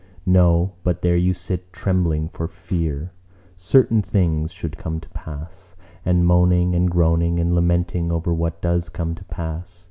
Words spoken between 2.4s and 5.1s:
fear certain things should come to